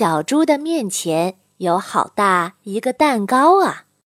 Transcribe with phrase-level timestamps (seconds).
[0.00, 3.84] 小猪的面前有好大一个蛋糕啊。